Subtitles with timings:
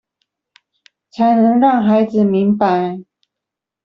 [1.11, 3.03] 才能讓孩子明白